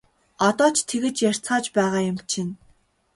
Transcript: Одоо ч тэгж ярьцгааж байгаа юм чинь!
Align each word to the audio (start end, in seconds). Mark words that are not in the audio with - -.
Одоо 0.47 0.67
ч 0.75 0.77
тэгж 0.89 1.17
ярьцгааж 1.29 1.65
байгаа 1.75 2.03
юм 2.11 2.17
чинь! 2.31 2.53